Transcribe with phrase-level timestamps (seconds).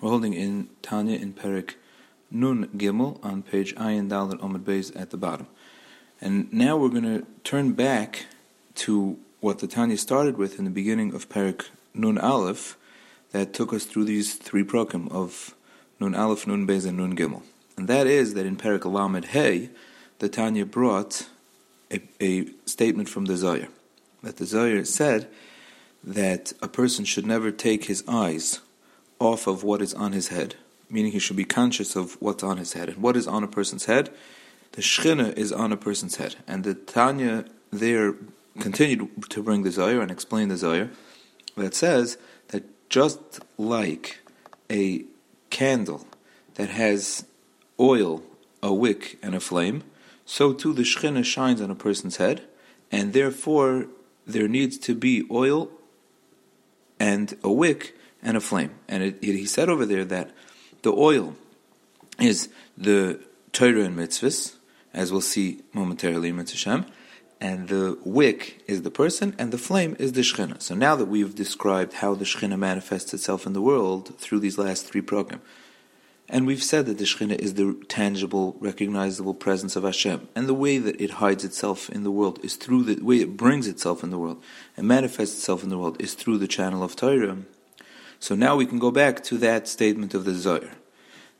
[0.00, 1.74] We're holding in Tanya in Perik
[2.30, 5.46] Nun Gimel on page Ayin Dalit Omid Beis at the bottom.
[6.22, 8.24] And now we're going to turn back
[8.76, 12.78] to what the Tanya started with in the beginning of Perik Nun Aleph
[13.32, 15.54] that took us through these three prokim of
[15.98, 17.42] Nun Aleph, Nun Beis, and Nun Gimel.
[17.76, 19.68] And that is that in Perik Alamed Hey,
[20.18, 21.28] the Tanya brought
[21.90, 23.68] a, a statement from the Zohar.
[24.22, 25.28] That the Zohar said
[26.02, 28.60] that a person should never take his eyes
[29.20, 30.56] off of what is on his head,
[30.88, 32.88] meaning he should be conscious of what's on his head.
[32.88, 34.10] And what is on a person's head?
[34.72, 36.36] The Shechina is on a person's head.
[36.48, 38.14] And the Tanya there
[38.58, 40.90] continued to bring the Zohar and explain the Zohar
[41.56, 42.18] that says
[42.48, 44.20] that just like
[44.70, 45.04] a
[45.50, 46.06] candle
[46.54, 47.26] that has
[47.78, 48.22] oil,
[48.62, 49.82] a wick, and a flame,
[50.24, 52.42] so too the Shechina shines on a person's head,
[52.90, 53.86] and therefore
[54.26, 55.70] there needs to be oil
[56.98, 58.72] and a wick and a flame.
[58.88, 60.30] And it, it, he said over there that
[60.82, 61.36] the oil
[62.18, 63.20] is the
[63.52, 64.56] Torah and mitzvahs,
[64.92, 66.86] as we'll see momentarily in Mitzvah
[67.40, 70.60] and the wick is the person, and the flame is the Shechina.
[70.60, 74.58] So now that we've described how the Shechina manifests itself in the world through these
[74.58, 75.40] last three prokim,
[76.28, 80.28] and we've said that the Shekhinah is the tangible, recognizable presence of Hashem.
[80.36, 83.36] And the way that it hides itself in the world is through the way it
[83.36, 84.40] brings itself in the world
[84.76, 87.38] and manifests itself in the world is through the channel of Torah.
[88.20, 90.70] So now we can go back to that statement of the Zohar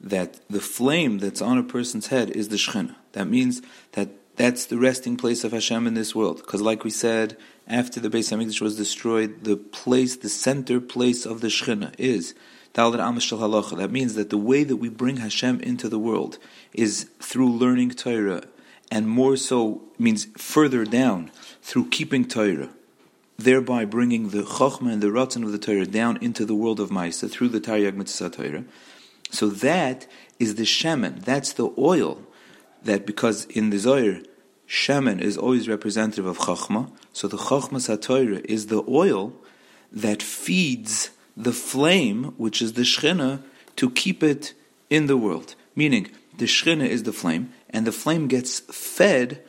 [0.00, 2.94] that the flame that's on a person's head is the Shekhinah.
[3.12, 3.60] That means
[3.92, 6.36] that that's the resting place of Hashem in this world.
[6.36, 11.26] Because, like we said, after the Beis Hamikdash was destroyed, the place, the center place
[11.26, 12.34] of the Shekhinah is
[12.74, 16.38] that means that the way that we bring Hashem into the world
[16.72, 18.44] is through learning Torah,
[18.90, 22.70] and more so means further down through keeping Torah,
[23.38, 26.90] thereby bringing the Chochmah and the Ratzon of the Torah down into the world of
[26.90, 28.64] Maisa through the Taryag Mitzvah Torah.
[29.30, 30.06] So that
[30.38, 32.22] is the Shemen, that's the oil
[32.82, 34.20] that because in the Zohar,
[34.68, 39.32] Shemen is always representative of Chochmah, so the Chochmah Satorah is the oil
[39.90, 43.42] that feeds the flame, which is the Shechina,
[43.76, 44.52] to keep it
[44.90, 45.54] in the world.
[45.74, 49.42] Meaning, the Shechina is the flame, and the flame gets fed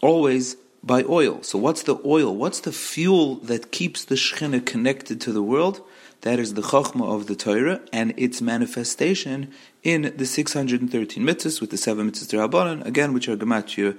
[0.00, 1.42] always by oil.
[1.42, 2.34] So, what's the oil?
[2.34, 5.80] What's the fuel that keeps the Shechina connected to the world?
[6.22, 11.70] That is the Chachma of the Torah and its manifestation in the 613 mitzvahs with
[11.70, 13.98] the seven mitzvahs Rabbanan, again, which are Gematria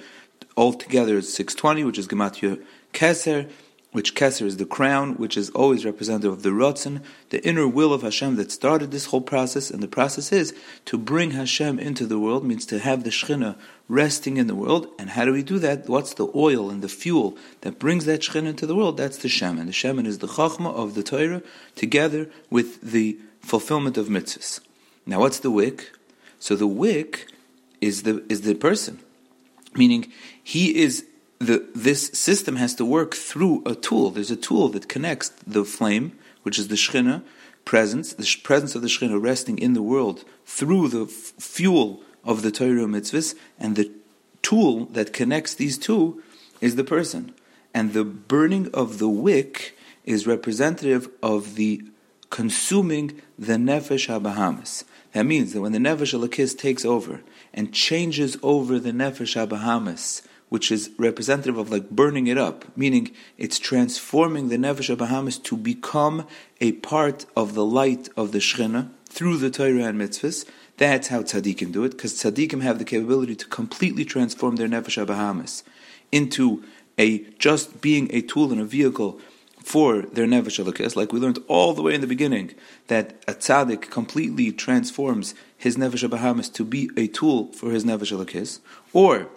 [0.56, 2.62] altogether is 620, which is Gematria
[2.94, 3.50] Keser,
[3.94, 7.94] which Keser is the crown, which is always representative of the Ratzon, the inner will
[7.94, 10.54] of Hashem that started this whole process, and the process is
[10.86, 13.56] to bring Hashem into the world, means to have the Shechina
[13.88, 14.88] resting in the world.
[14.98, 15.88] And how do we do that?
[15.88, 18.98] What's the oil and the fuel that brings that Shechina into the world?
[18.98, 19.68] That's the Shemen.
[19.68, 21.44] The Shemen is the Chachma of the Torah,
[21.76, 24.60] together with the fulfillment of mitzvahs.
[25.06, 25.92] Now, what's the wick?
[26.40, 27.32] So the wick
[27.80, 29.00] is the is the person,
[29.76, 30.12] meaning
[30.44, 31.06] he is
[31.48, 34.10] the, this system has to work through a tool.
[34.10, 37.24] There's a tool that connects the flame, which is the Shechina
[37.66, 42.42] presence, the presence of the Shechina resting in the world through the f- fuel of
[42.42, 43.92] the Torah mitzvahs, and the
[44.42, 46.22] tool that connects these two
[46.62, 47.34] is the person.
[47.74, 51.84] And the burning of the wick is representative of the
[52.30, 54.84] consuming the nefesh habahamis.
[55.14, 57.22] That means that when the nefesh elokis takes over
[57.54, 63.10] and changes over the nefesh habahamis, which is representative of like burning it up, meaning
[63.40, 66.28] it's transforming the Nefesh Bahamis to become
[66.62, 70.48] a part of the light of the Shechina through the Torah and mitzvahs.
[70.78, 75.04] That's how tzaddikim do it, because tzaddikim have the capability to completely transform their Nefesh
[75.04, 75.64] Bahamis
[76.12, 76.64] into
[77.00, 79.20] a just being a tool and a vehicle
[79.64, 82.54] for their nefesh elokis, like we learned all the way in the beginning,
[82.90, 88.16] that a tzaddik completely transforms his nefesh bahamis to be a tool for his nefesh
[88.16, 88.60] elokis,
[88.92, 89.30] or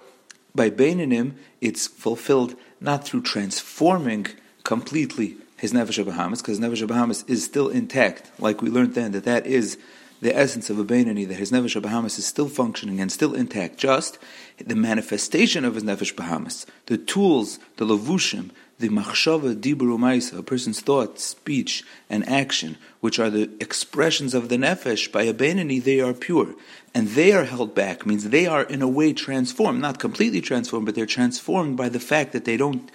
[0.57, 4.27] by Beinonim, it's fulfilled not through transforming
[4.65, 9.25] completely his Nefesh Bahamis, because Nefesh Bahamis is still intact, like we learned then, that
[9.25, 9.79] that is
[10.27, 13.79] the essence of a Beinoni, that his Nefesh Bahamis is still functioning and still intact,
[13.79, 14.19] just
[14.59, 20.43] the manifestation of his Nefesh Bahamis, the tools, the Lavushim, the machshava dibur umaisa, a
[20.43, 25.81] person's thought, speech, and action, which are the expressions of the nefesh, by a beinoni,
[25.81, 26.57] they are pure.
[26.93, 30.87] And they are held back, means they are in a way transformed, not completely transformed,
[30.87, 32.91] but they're transformed by the fact that they don't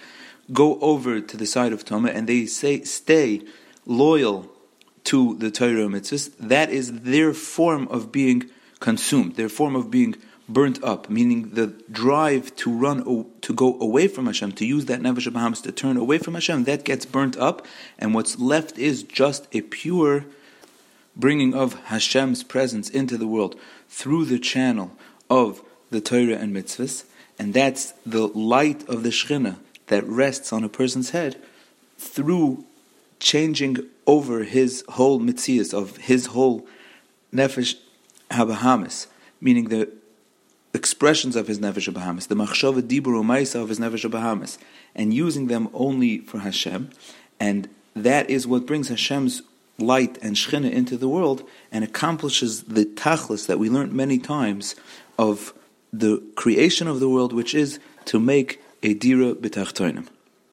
[0.52, 3.42] go over to the side of Toma and they say, stay
[3.86, 4.51] loyal
[5.04, 6.32] to the Torah and mitzvahs.
[6.38, 8.50] That is their form of being
[8.80, 10.16] consumed, their form of being
[10.48, 15.00] burnt up, meaning the drive to run, to go away from Hashem, to use that
[15.00, 17.66] Nefesh Bahamis to turn away from Hashem, that gets burnt up,
[17.98, 20.24] and what's left is just a pure
[21.16, 23.58] bringing of Hashem's presence into the world
[23.88, 24.92] through the channel
[25.30, 27.04] of the Torah and mitzvahs,
[27.38, 29.56] and that's the light of the Shekhinah
[29.86, 31.40] that rests on a person's head
[31.98, 32.64] through
[33.22, 36.66] changing over his whole mitzias of his whole
[37.32, 37.76] nefesh
[38.30, 39.06] habahamis,
[39.40, 39.88] meaning the
[40.74, 44.58] expressions of his nefesh habahamis, the machshava dibur umaisa of his nefesh habahamis,
[44.94, 46.90] and using them only for Hashem,
[47.38, 49.42] and that is what brings Hashem's
[49.78, 54.74] light and shechina into the world and accomplishes the tachlis that we learned many times
[55.18, 55.54] of
[55.92, 60.08] the creation of the world, which is to make a dira b'tachtoinim.